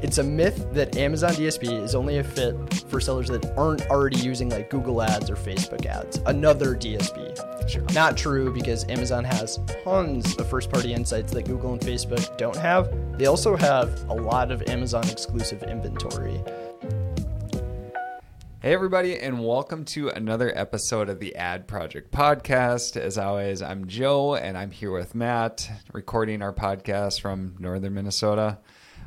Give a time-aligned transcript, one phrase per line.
[0.00, 2.54] It's a myth that Amazon DSP is only a fit
[2.88, 7.68] for sellers that aren't already using like Google Ads or Facebook Ads, another DSP.
[7.68, 7.82] Sure.
[7.94, 12.54] Not true because Amazon has tons of first party insights that Google and Facebook don't
[12.54, 12.88] have.
[13.18, 16.40] They also have a lot of Amazon exclusive inventory.
[18.60, 22.96] Hey, everybody, and welcome to another episode of the Ad Project Podcast.
[22.96, 28.58] As always, I'm Joe, and I'm here with Matt, recording our podcast from northern Minnesota.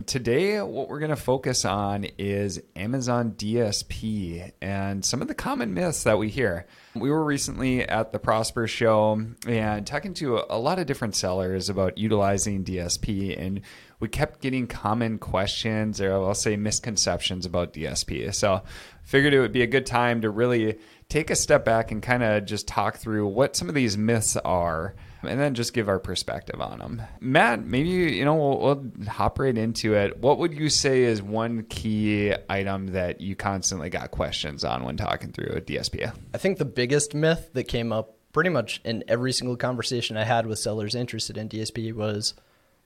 [0.06, 5.74] Today, what we're going to focus on is Amazon DSP and some of the common
[5.74, 6.66] myths that we hear.
[6.96, 11.70] We were recently at the Prosper Show and talking to a lot of different sellers
[11.70, 13.62] about utilizing DSP, and
[14.00, 18.34] we kept getting common questions or I'll say misconceptions about DSP.
[18.34, 18.64] So,
[19.04, 20.78] figured it would be a good time to really
[21.10, 24.38] take a step back and kind of just talk through what some of these myths
[24.38, 27.02] are and then just give our perspective on them.
[27.20, 30.18] Matt, maybe you know we'll, we'll, hop right into it.
[30.18, 34.98] What would you say is one key item that you constantly got questions on when
[34.98, 36.12] talking through a DSP?
[36.34, 40.24] I think the biggest myth that came up pretty much in every single conversation I
[40.24, 42.34] had with sellers interested in DSP was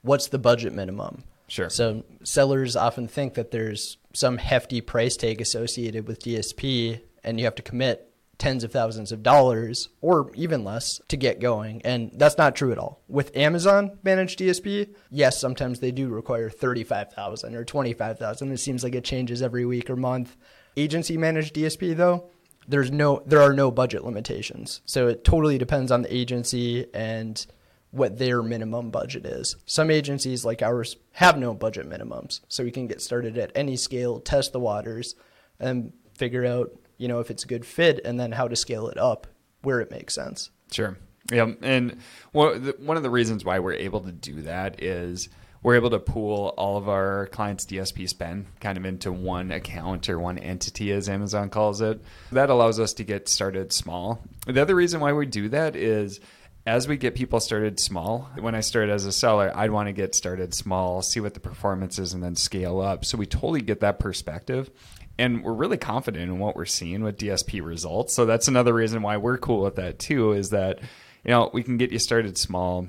[0.02, 1.24] what's the budget minimum?
[1.48, 1.70] Sure.
[1.70, 7.46] So sellers often think that there's some hefty price tag associated with DSP and you
[7.46, 8.05] have to commit
[8.38, 11.82] tens of thousands of dollars or even less to get going.
[11.84, 13.02] And that's not true at all.
[13.08, 18.52] With Amazon managed DSP, yes, sometimes they do require 35,000 or 25,000.
[18.52, 20.36] It seems like it changes every week or month.
[20.78, 22.30] Agency managed DSP though,
[22.68, 24.82] there's no there are no budget limitations.
[24.86, 27.46] So it totally depends on the agency and
[27.92, 29.56] what their minimum budget is.
[29.66, 32.42] Some agencies like ours have no budget minimums.
[32.50, 35.16] So we can get started at any scale, test the waters
[35.60, 38.88] and figure out you know if it's a good fit and then how to scale
[38.88, 39.28] it up
[39.62, 40.52] where it makes sense.
[40.72, 40.98] Sure.
[41.32, 42.00] Yeah and
[42.32, 45.30] one of the reasons why we're able to do that is
[45.64, 50.08] we're able to pool all of our clients dsp spend kind of into one account
[50.08, 52.00] or one entity as amazon calls it.
[52.32, 54.24] That allows us to get started small.
[54.46, 56.20] The other reason why we do that is
[56.68, 59.94] as we get people started small, when I started as a seller, I'd want to
[59.94, 63.06] get started small, see what the performance is, and then scale up.
[63.06, 64.72] So we totally get that perspective
[65.18, 68.14] and we're really confident in what we're seeing with DSP results.
[68.14, 70.34] So that's another reason why we're cool with that too.
[70.34, 70.80] Is that
[71.24, 72.88] you know we can get you started small,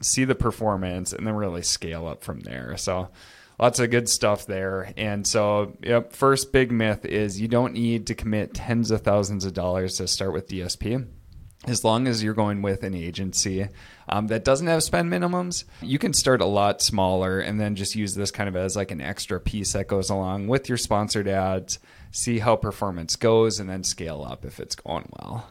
[0.00, 2.76] see the performance, and then really scale up from there.
[2.76, 3.10] So
[3.58, 4.92] lots of good stuff there.
[4.96, 9.44] And so, yep, first big myth is you don't need to commit tens of thousands
[9.44, 11.06] of dollars to start with DSP
[11.66, 13.68] as long as you're going with an agency
[14.08, 17.96] um, that doesn't have spend minimums, you can start a lot smaller and then just
[17.96, 21.26] use this kind of as like an extra piece that goes along with your sponsored
[21.26, 21.78] ads,
[22.12, 25.50] see how performance goes, and then scale up if it's going well.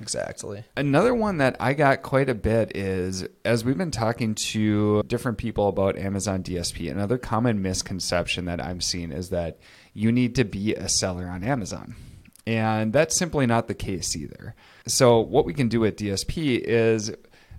[0.00, 0.62] Exactly.
[0.76, 5.38] Another one that I got quite a bit is as we've been talking to different
[5.38, 9.58] people about Amazon DSP, another common misconception that I'm seeing is that
[9.94, 11.96] you need to be a seller on Amazon.
[12.48, 14.54] And that's simply not the case either.
[14.86, 17.12] So, what we can do at DSP is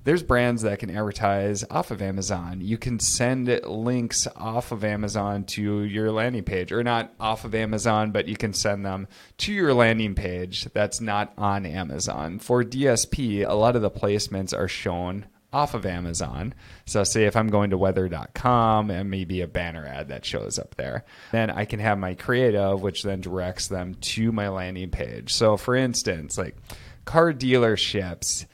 [0.04, 2.60] there's brands that can advertise off of Amazon.
[2.62, 7.54] You can send links off of Amazon to your landing page, or not off of
[7.54, 9.08] Amazon, but you can send them
[9.38, 12.40] to your landing page that's not on Amazon.
[12.40, 16.54] For DSP, a lot of the placements are shown off of Amazon.
[16.86, 20.76] So, say if I'm going to weather.com and maybe a banner ad that shows up
[20.76, 25.34] there, then I can have my creative, which then directs them to my landing page.
[25.34, 26.56] So, for instance, like,
[27.06, 28.46] car dealerships,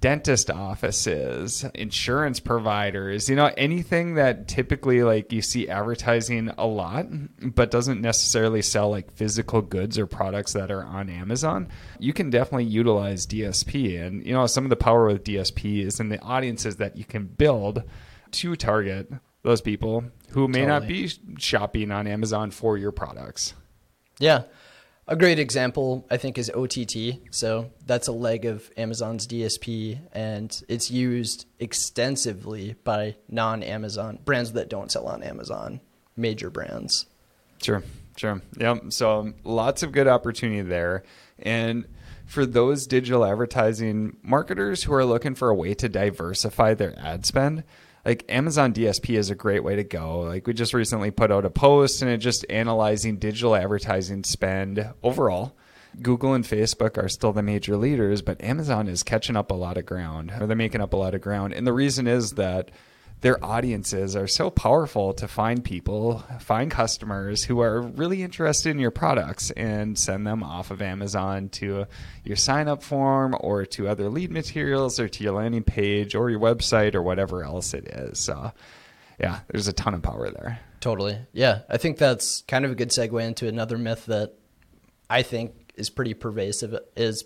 [0.00, 7.06] dentist offices, insurance providers, you know, anything that typically like you see advertising a lot,
[7.40, 12.30] but doesn't necessarily sell like physical goods or products that are on Amazon, you can
[12.30, 14.00] definitely utilize DSP.
[14.00, 17.04] And, you know, some of the power with DSP is in the audiences that you
[17.04, 17.82] can build
[18.32, 19.10] to target
[19.42, 20.80] those people who may totally.
[20.80, 23.54] not be shopping on Amazon for your products.
[24.18, 24.42] Yeah.
[25.10, 27.20] A great example, I think, is OTT.
[27.30, 34.52] So that's a leg of Amazon's DSP, and it's used extensively by non Amazon brands
[34.52, 35.80] that don't sell on Amazon,
[36.14, 37.06] major brands.
[37.62, 37.82] Sure,
[38.18, 38.42] sure.
[38.58, 38.92] Yep.
[38.92, 41.04] So um, lots of good opportunity there.
[41.38, 41.86] And
[42.26, 47.24] for those digital advertising marketers who are looking for a way to diversify their ad
[47.24, 47.64] spend,
[48.08, 50.20] like Amazon DSP is a great way to go.
[50.20, 54.94] Like we just recently put out a post and it just analyzing digital advertising spend
[55.02, 55.54] overall.
[56.00, 59.76] Google and Facebook are still the major leaders, but Amazon is catching up a lot
[59.76, 61.52] of ground, or they're making up a lot of ground.
[61.52, 62.70] And the reason is that
[63.20, 68.78] their audiences are so powerful to find people, find customers who are really interested in
[68.78, 71.86] your products and send them off of Amazon to
[72.22, 76.30] your sign up form or to other lead materials or to your landing page or
[76.30, 78.20] your website or whatever else it is.
[78.20, 78.52] So,
[79.18, 80.60] yeah, there's a ton of power there.
[80.80, 81.18] Totally.
[81.32, 81.62] Yeah.
[81.68, 84.34] I think that's kind of a good segue into another myth that
[85.10, 87.24] I think is pretty pervasive is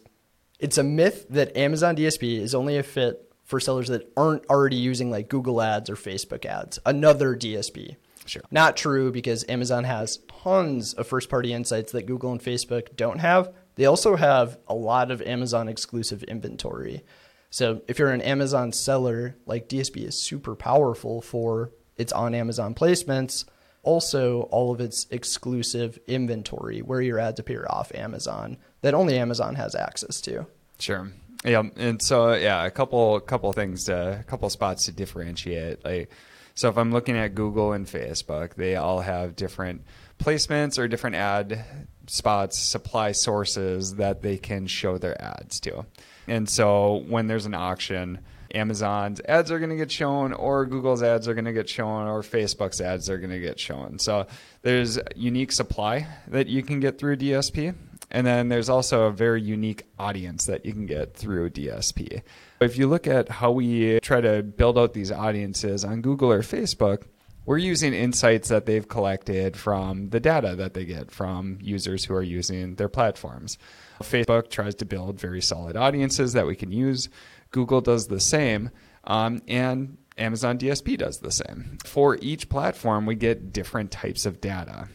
[0.59, 4.77] it's a myth that Amazon DSP is only a fit for sellers that aren't already
[4.77, 7.97] using like Google ads or Facebook ads, another DSP.
[8.25, 8.43] Sure.
[8.51, 13.19] Not true because Amazon has tons of first party insights that Google and Facebook don't
[13.19, 13.53] have.
[13.75, 17.03] They also have a lot of Amazon exclusive inventory.
[17.51, 22.75] So if you're an Amazon seller, like DSP is super powerful for its on Amazon
[22.75, 23.45] placements,
[23.83, 29.57] also all of its exclusive inventory where your ads appear off Amazon that only Amazon
[29.57, 30.47] has access to.
[30.79, 31.13] Sure.
[31.45, 35.85] Yeah, and so yeah, a couple couple things to a couple spots to differentiate.
[35.85, 36.11] Like
[36.55, 39.83] so if I'm looking at Google and Facebook, they all have different
[40.19, 41.65] placements or different ad
[42.07, 45.87] spots, supply sources that they can show their ads to.
[46.29, 48.21] And so when there's an auction,
[48.55, 52.07] Amazon's ads are going to get shown, or Google's ads are going to get shown,
[52.07, 53.99] or Facebook's ads are going to get shown.
[53.99, 54.27] So
[54.61, 57.75] there's unique supply that you can get through DSP.
[58.13, 62.23] And then there's also a very unique audience that you can get through DSP.
[62.61, 66.43] If you look at how we try to build out these audiences on Google or
[66.43, 67.05] Facebook,
[67.47, 72.15] we're using insights that they've collected from the data that they get from users who
[72.15, 73.57] are using their platforms.
[74.03, 77.09] Facebook tries to build very solid audiences that we can use.
[77.51, 78.71] Google does the same.
[79.05, 81.79] Um, and Amazon DSP does the same.
[81.85, 84.89] For each platform, we get different types of data.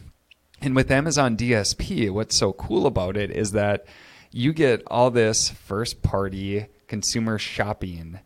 [0.60, 3.86] And with Amazon DSP, what's so cool about it is that
[4.32, 8.18] you get all this first party consumer shopping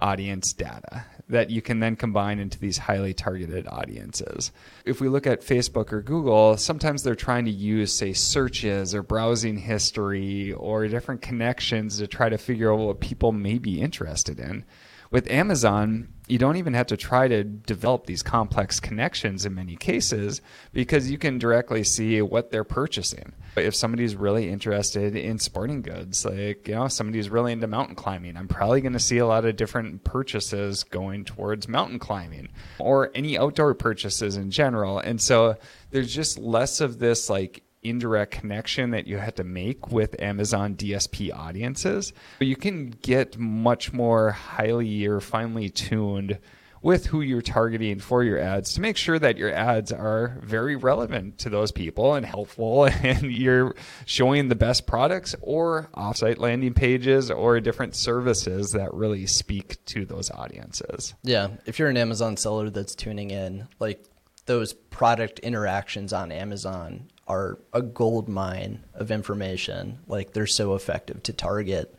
[0.00, 4.50] audience data that you can then combine into these highly targeted audiences.
[4.84, 9.02] If we look at Facebook or Google, sometimes they're trying to use, say, searches or
[9.02, 14.40] browsing history or different connections to try to figure out what people may be interested
[14.40, 14.64] in.
[15.10, 19.76] With Amazon, you don't even have to try to develop these complex connections in many
[19.76, 23.32] cases because you can directly see what they're purchasing.
[23.56, 28.36] If somebody's really interested in sporting goods, like, you know, somebody's really into mountain climbing,
[28.36, 33.10] I'm probably going to see a lot of different purchases going towards mountain climbing or
[33.14, 34.98] any outdoor purchases in general.
[34.98, 35.56] And so
[35.90, 40.74] there's just less of this like indirect connection that you had to make with Amazon
[40.74, 42.12] DSP audiences.
[42.38, 46.38] But you can get much more highly or finely tuned
[46.82, 50.76] with who you're targeting for your ads to make sure that your ads are very
[50.76, 56.74] relevant to those people and helpful and you're showing the best products or offsite landing
[56.74, 61.14] pages or different services that really speak to those audiences.
[61.22, 64.04] Yeah, if you're an Amazon seller that's tuning in, like
[64.46, 70.00] those product interactions on Amazon are a gold mine of information.
[70.08, 71.94] Like they're so effective to target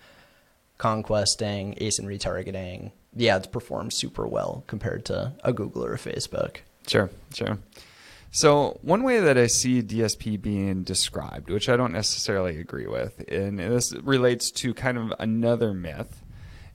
[0.77, 2.91] conquesting, ASIN retargeting.
[3.13, 6.57] The ads perform super well compared to a Google or a Facebook.
[6.87, 7.59] Sure, sure.
[8.31, 13.23] So one way that I see DSP being described, which I don't necessarily agree with,
[13.27, 16.23] and this relates to kind of another myth,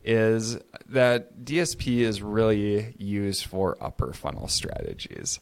[0.04, 0.58] is
[0.88, 5.40] that DSP is really used for upper funnel strategies.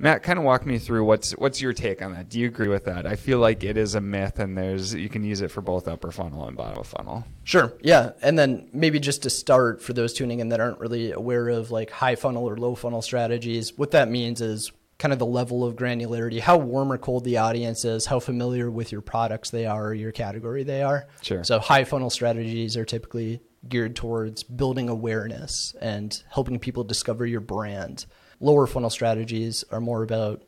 [0.00, 2.30] Matt, kind of walk me through what's what's your take on that?
[2.30, 3.06] Do you agree with that?
[3.06, 5.86] I feel like it is a myth, and there's you can use it for both
[5.86, 7.26] upper funnel and bottom funnel.
[7.44, 11.12] Sure, yeah, and then maybe just to start for those tuning in that aren't really
[11.12, 15.18] aware of like high funnel or low funnel strategies, what that means is kind of
[15.18, 19.02] the level of granularity, how warm or cold the audience is, how familiar with your
[19.02, 21.08] products they are, or your category they are.
[21.20, 21.44] Sure.
[21.44, 27.40] So high funnel strategies are typically geared towards building awareness and helping people discover your
[27.40, 28.06] brand
[28.40, 30.42] lower funnel strategies are more about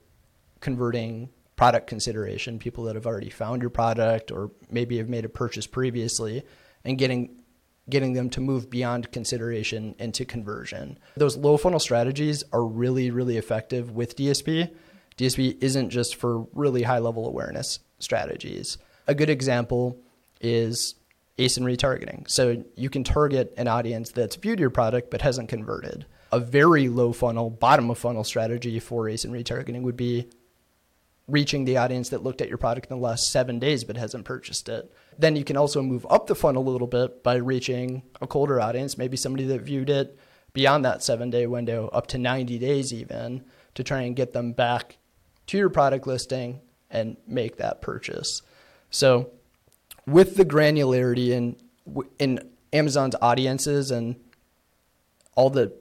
[0.60, 5.28] converting product consideration, people that have already found your product or maybe have made a
[5.28, 6.42] purchase previously,
[6.84, 7.42] and getting
[7.90, 10.98] getting them to move beyond consideration into conversion.
[11.16, 14.72] Those low funnel strategies are really, really effective with DSP.
[15.16, 18.78] DSP isn't just for really high level awareness strategies.
[19.08, 19.98] A good example
[20.40, 20.94] is
[21.38, 22.30] ASIN retargeting.
[22.30, 26.88] So you can target an audience that's viewed your product but hasn't converted a very
[26.88, 30.28] low funnel, bottom of funnel strategy for ASIN retargeting would be
[31.28, 34.24] reaching the audience that looked at your product in the last seven days but hasn't
[34.24, 34.92] purchased it.
[35.18, 38.60] Then you can also move up the funnel a little bit by reaching a colder
[38.60, 40.18] audience, maybe somebody that viewed it
[40.52, 44.52] beyond that seven day window, up to 90 days even, to try and get them
[44.52, 44.96] back
[45.46, 46.60] to your product listing
[46.90, 48.42] and make that purchase.
[48.90, 49.30] So,
[50.06, 51.56] with the granularity in
[52.18, 54.16] in Amazon's audiences and
[55.34, 55.72] all the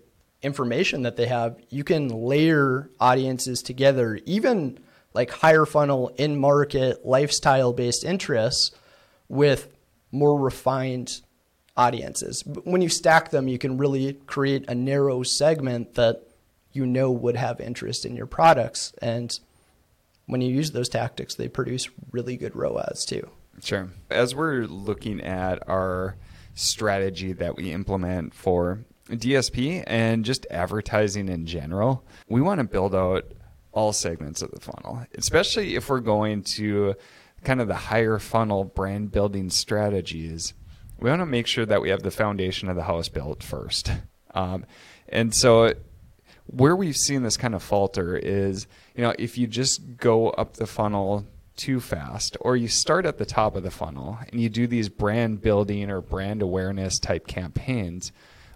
[0.41, 4.79] information that they have, you can layer audiences together, even
[5.13, 8.71] like higher funnel, in market, lifestyle based interests
[9.27, 9.67] with
[10.11, 11.21] more refined
[11.77, 12.43] audiences.
[12.45, 16.23] When you stack them, you can really create a narrow segment that
[16.71, 18.93] you know would have interest in your products.
[19.01, 19.37] And
[20.25, 23.29] when you use those tactics, they produce really good ROAS too.
[23.61, 23.89] Sure.
[24.09, 26.15] As we're looking at our
[26.53, 28.79] strategy that we implement for
[29.17, 33.31] DSP and just advertising in general, we want to build out
[33.71, 36.95] all segments of the funnel, especially if we're going to
[37.43, 40.53] kind of the higher funnel brand building strategies.
[40.99, 43.91] We want to make sure that we have the foundation of the house built first.
[44.33, 44.65] Um,
[45.09, 45.73] and so,
[46.45, 50.53] where we've seen this kind of falter is, you know, if you just go up
[50.53, 51.25] the funnel
[51.55, 54.89] too fast, or you start at the top of the funnel and you do these
[54.89, 58.11] brand building or brand awareness type campaigns,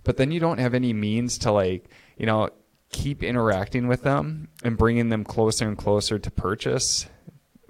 [0.06, 2.50] but then you don't have any means to like, you know,
[2.90, 7.08] keep interacting with them and bringing them closer and closer to purchase.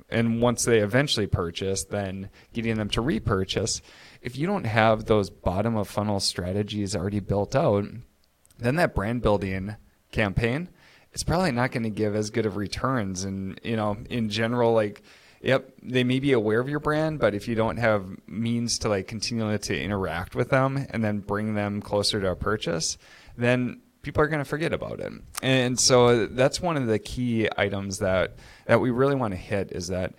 [0.10, 3.82] And once they eventually purchase, then getting them to repurchase.
[4.22, 7.86] If you don't have those bottom of funnel strategies already built out,
[8.60, 9.76] then that brand building
[10.12, 10.70] campaign,
[11.12, 13.24] it's probably not going to give as good of returns.
[13.24, 15.02] And, you know, in general, like,
[15.46, 18.90] yep, they may be aware of your brand, but if you don't have means to
[18.90, 22.98] like continue to interact with them and then bring them closer to a purchase,
[23.38, 25.14] then people are going to forget about it.
[25.42, 28.36] And so that's one of the key items that
[28.66, 30.16] that we really want to hit is that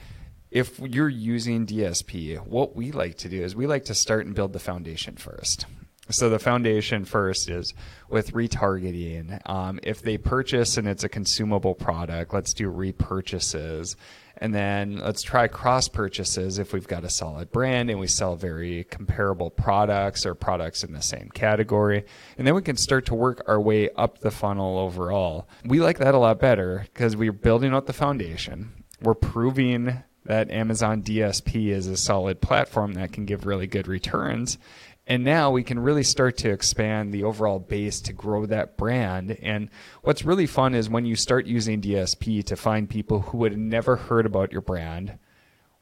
[0.50, 4.34] if you're using DSP, what we like to do is we like to start and
[4.34, 5.66] build the foundation first.
[6.08, 7.74] So the foundation first is
[8.08, 9.40] with retargeting.
[9.50, 13.96] Um, if they purchase and it's a consumable product, let's do repurchases.
[14.38, 18.36] And then let's try cross purchases if we've got a solid brand and we sell
[18.36, 22.04] very comparable products or products in the same category.
[22.36, 25.48] And then we can start to work our way up the funnel overall.
[25.64, 28.84] We like that a lot better because we're building out the foundation.
[29.00, 34.58] We're proving that Amazon DSP is a solid platform that can give really good returns.
[35.06, 39.38] And now we can really start to expand the overall base to grow that brand.
[39.40, 39.70] And
[40.02, 43.96] what's really fun is when you start using DSP to find people who had never
[43.96, 45.18] heard about your brand,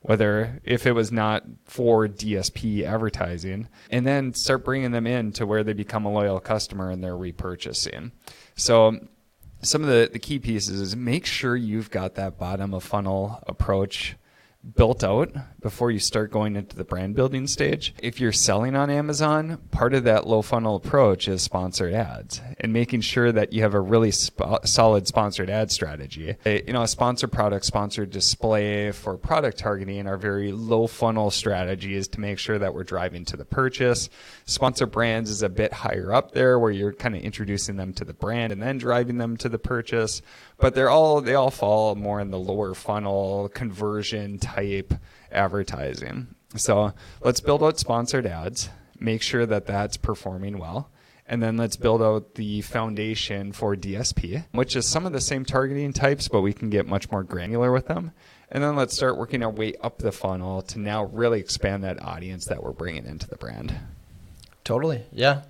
[0.01, 5.47] whether if it was not for DSP advertising, and then start bringing them in to
[5.47, 8.13] where they become a loyal customer and they're repurchasing.
[8.57, 8.99] So
[9.63, 13.43] some of the, the key pieces is make sure you've got that bottom of funnel
[13.47, 14.17] approach
[14.77, 17.95] built out before you start going into the brand building stage.
[18.03, 22.73] If you're selling on Amazon, part of that low funnel approach is sponsored ads and
[22.73, 26.37] making sure that you have a really sp- solid sponsored ad strategy.
[26.45, 32.09] You know, a sponsored product, sponsored display for product targeting are very low funnel strategies
[32.09, 34.09] to make sure that we're driving to the purchase.
[34.47, 38.05] Sponsor brands is a bit higher up there where you're kind of introducing them to
[38.05, 40.23] the brand and then driving them to the purchase
[40.59, 44.95] but they're all they all fall more in the lower funnel conversion type
[45.31, 46.35] advertising.
[46.57, 46.93] So
[47.23, 48.69] let's build out sponsored ads,
[48.99, 50.91] make sure that that's performing well.
[51.27, 55.45] And then let's build out the foundation for DSP, which is some of the same
[55.45, 58.13] targeting types, but we can get much more granular with them.
[58.51, 62.03] And then let's start working our way up the funnel to now really expand that
[62.03, 63.75] audience that we're bringing into the brand.
[64.65, 65.03] Totally.
[65.13, 65.43] Yeah.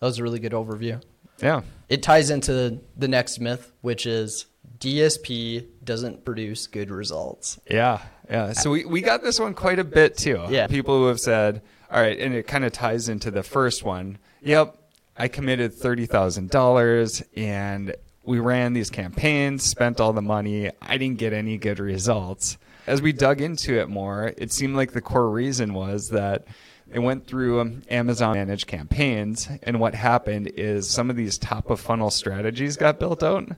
[0.00, 1.02] That was a really good overview.
[1.42, 1.62] Yeah.
[1.88, 4.46] It ties into the next myth, which is
[4.78, 7.58] DSP doesn't produce good results.
[7.70, 8.00] Yeah.
[8.28, 8.52] Yeah.
[8.52, 10.44] So we, we got this one quite a bit too.
[10.48, 10.66] Yeah.
[10.68, 14.18] People who have said, all right, and it kind of ties into the first one.
[14.42, 14.76] Yep.
[15.16, 17.94] I committed $30,000 and
[18.24, 20.70] we ran these campaigns, spent all the money.
[20.80, 22.56] I didn't get any good results.
[22.86, 26.46] As we dug into it more, it seemed like the core reason was that
[26.92, 31.70] it went through um, Amazon managed campaigns, and what happened is some of these top
[31.70, 33.48] of funnel strategies got built out,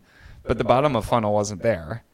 [0.42, 2.04] but the bottom of funnel wasn't there.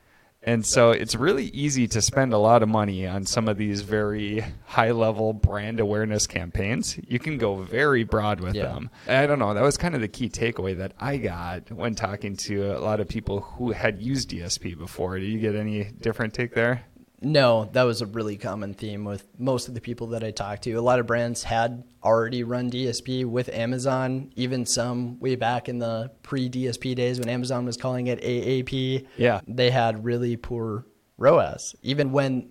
[0.40, 3.80] And so it's really easy to spend a lot of money on some of these
[3.80, 6.96] very high level brand awareness campaigns.
[7.08, 8.66] You can go very broad with Yeah.
[8.68, 8.90] them.
[9.08, 9.52] I don't know.
[9.52, 13.00] That was kind of the key takeaway that I got when talking to a lot
[13.00, 15.18] of people who had used DSP before.
[15.18, 16.84] Do you get any different take there?
[17.20, 20.62] No, that was a really common theme with most of the people that I talked
[20.64, 20.72] to.
[20.74, 25.80] A lot of brands had already run DSP with Amazon, even some way back in
[25.80, 29.06] the pre DSP days when Amazon was calling it AAP.
[29.16, 29.40] Yeah.
[29.48, 31.74] They had really poor ROAS.
[31.82, 32.50] Even when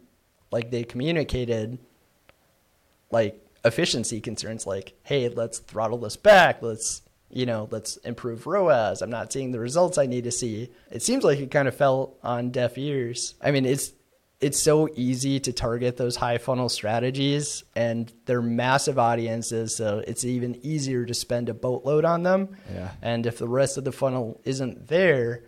[0.51, 1.79] like they communicated
[3.09, 9.01] like efficiency concerns like, hey, let's throttle this back, let's you know, let's improve ROAS.
[9.01, 10.69] I'm not seeing the results I need to see.
[10.91, 13.36] It seems like it kind of fell on deaf ears.
[13.41, 13.91] I mean, it's
[14.39, 20.24] it's so easy to target those high funnel strategies and they're massive audiences so it's
[20.24, 22.91] even easier to spend a boatload on them Yeah.
[23.01, 25.44] and if the rest of the funnel isn't there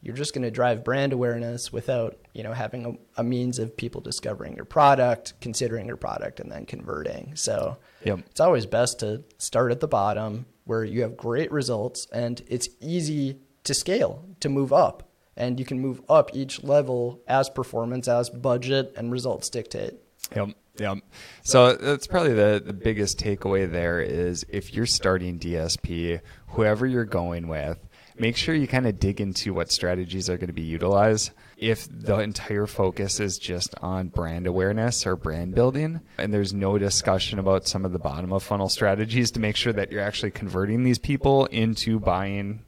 [0.00, 3.76] you're just going to drive brand awareness without you know having a, a means of
[3.76, 8.20] people discovering your product considering your product and then converting so Yep.
[8.30, 12.68] it's always best to start at the bottom where you have great results and it's
[12.80, 15.07] easy to scale, to move up.
[15.38, 19.94] And you can move up each level as performance, as budget and results dictate.
[20.34, 20.50] Yep.
[20.78, 20.98] Yep.
[21.42, 27.04] So that's probably the, the biggest takeaway there is if you're starting DSP, whoever you're
[27.04, 27.78] going with,
[28.16, 31.30] make sure you kind of dig into what strategies are going to be utilized.
[31.56, 36.78] If the entire focus is just on brand awareness or brand building, and there's no
[36.78, 40.30] discussion about some of the bottom of funnel strategies to make sure that you're actually
[40.30, 42.64] converting these people into buying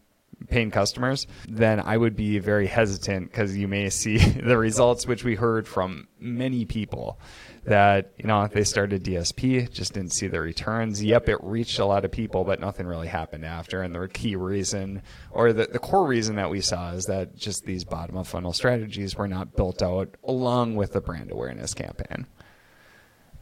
[0.49, 5.25] paying customers, then I would be very hesitant because you may see the results, which
[5.25, 7.21] we heard from many people
[7.65, 11.03] that you know they started DSP, just didn't see the returns.
[11.03, 13.83] Yep, it reached a lot of people, but nothing really happened after.
[13.83, 17.65] And the key reason, or the, the core reason that we saw, is that just
[17.65, 22.27] these bottom of funnel strategies were not built out along with the brand awareness campaign.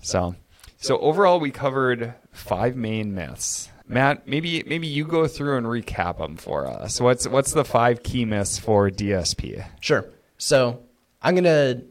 [0.01, 0.35] So,
[0.77, 3.71] so overall, we covered five main myths.
[3.89, 7.01] Matt, maybe maybe you go through and recap them for us.
[7.01, 9.65] What's what's the five key myths for DSP?
[9.81, 10.05] Sure.
[10.37, 10.83] So
[11.23, 11.83] I'm gonna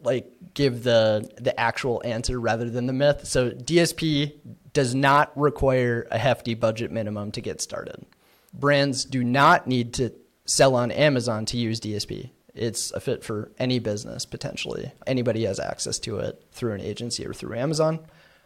[0.00, 3.26] like give the the actual answer rather than the myth.
[3.26, 4.32] So DSP
[4.72, 8.04] does not require a hefty budget minimum to get started.
[8.52, 10.12] Brands do not need to
[10.44, 12.30] sell on Amazon to use DSP.
[12.54, 14.92] It's a fit for any business potentially.
[15.06, 18.00] Anybody has access to it through an agency or through Amazon.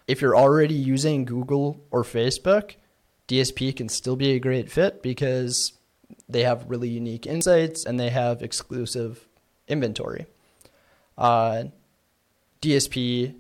[0.09, 2.75] If you're already using Google or Facebook,
[3.29, 5.75] DSP can still be a great fit because
[6.29, 9.29] they have really unique insights and they have exclusive
[9.69, 10.27] inventory
[11.19, 11.65] uh,
[12.63, 13.35] DSP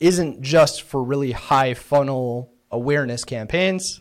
[0.00, 4.00] isn't just for really high funnel awareness campaigns.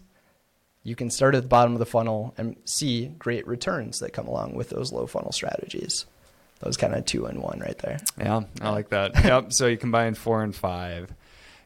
[0.83, 4.27] You can start at the bottom of the funnel and see great returns that come
[4.27, 6.05] along with those low funnel strategies.
[6.59, 7.97] That was kind of two and one right there.
[8.17, 9.13] Yeah, I like that.
[9.23, 9.51] yep.
[9.51, 11.13] So you combine four and five.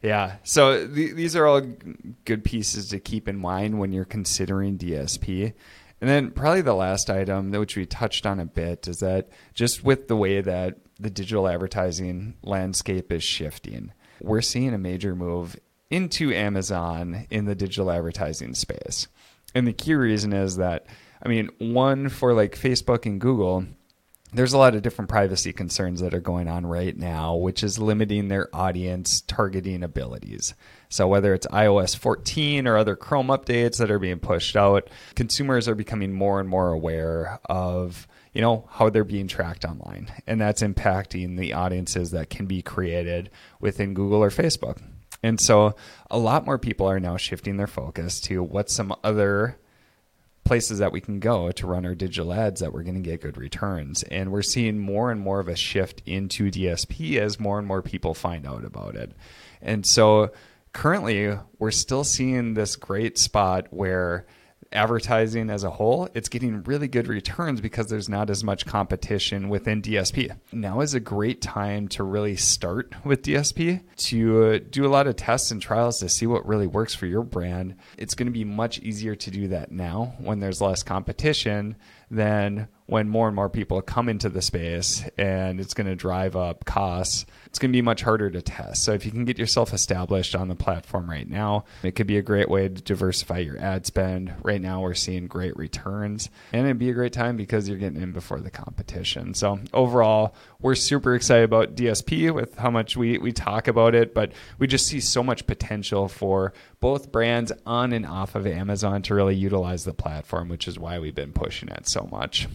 [0.02, 0.38] Yeah.
[0.44, 1.62] So th- these are all
[2.26, 5.54] good pieces to keep in mind when you're considering DSP.
[6.02, 9.84] And then probably the last item, which we touched on a bit, is that just
[9.84, 13.92] with the way that the digital advertising landscape is shifting.
[14.22, 15.58] We're seeing a major move
[15.90, 19.08] into Amazon in the digital advertising space.
[19.56, 20.86] And the key reason is that,
[21.24, 23.66] I mean, one for like Facebook and Google,
[24.32, 27.80] there's a lot of different privacy concerns that are going on right now, which is
[27.80, 30.54] limiting their audience targeting abilities.
[30.90, 35.68] So, whether it's iOS 14 or other Chrome updates that are being pushed out, consumers
[35.68, 40.40] are becoming more and more aware of you know how they're being tracked online and
[40.40, 44.80] that's impacting the audiences that can be created within google or facebook
[45.24, 45.76] and so
[46.12, 49.58] a lot more people are now shifting their focus to what some other
[50.50, 53.22] places that we can go to run our digital ads that we're going to get
[53.22, 54.02] good returns.
[54.02, 57.84] And we're seeing more and more of a shift into dsp as more and more
[57.84, 59.12] people find out about it.
[59.62, 60.32] And so
[60.74, 64.26] currently we're still seeing this great spot where
[64.72, 69.50] advertising as a whole, it's getting really good returns because there's not as much competition
[69.50, 70.36] within DSP.
[70.52, 75.08] Now is a great time to really start with DSP, to uh, do a lot
[75.08, 77.76] of tests and trials to see what really works for your brand.
[77.98, 81.76] It's going to be much easier to do that now when there's less competition
[82.12, 86.36] than when more and more people come into the space and it's going to drive
[86.36, 87.28] up costs.
[87.46, 88.84] It's going to be much harder to test.
[88.84, 92.18] So if you can get yourself established on the platform right now, it could be
[92.18, 94.34] a great way to diversify your ad spend.
[94.42, 98.02] Right now we're seeing great returns and it'd be a great time because you're getting
[98.02, 99.36] in before the competition.
[99.36, 104.16] So overall, we're super excited about DSP with how much we, we talk about it,
[104.16, 109.02] but we just see so much potential for both brands on and off of Amazon
[109.04, 112.48] to really utilize the platform, which is why we've been pushing it so much.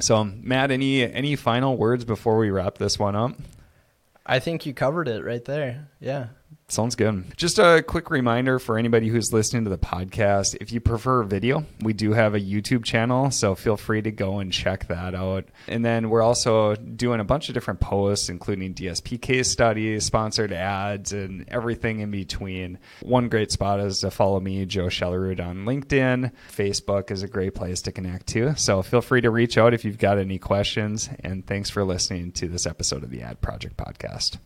[0.00, 3.36] So, Matt, any any final words before we wrap this one up?
[4.26, 5.88] I think you covered it right there.
[6.00, 6.28] Yeah.
[6.72, 7.36] Sounds good.
[7.36, 11.66] Just a quick reminder for anybody who's listening to the podcast if you prefer video,
[11.80, 15.44] we do have a YouTube channel, so feel free to go and check that out.
[15.68, 20.50] And then we're also doing a bunch of different posts, including DSP case studies, sponsored
[20.50, 22.78] ads, and everything in between.
[23.02, 26.32] One great spot is to follow me, Joe Schellerud, on LinkedIn.
[26.50, 28.56] Facebook is a great place to connect to.
[28.56, 31.10] So feel free to reach out if you've got any questions.
[31.20, 34.38] And thanks for listening to this episode of the Ad Project Podcast.